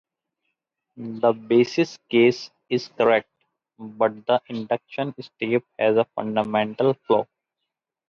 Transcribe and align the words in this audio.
The 0.97 1.31
basis 1.31 1.99
case 2.09 2.49
is 2.69 2.87
correct, 2.87 3.29
but 3.77 4.25
the 4.25 4.41
induction 4.49 5.13
step 5.21 5.63
has 5.77 5.95
a 5.97 6.07
fundamental 6.15 6.95
flaw. 7.05 7.27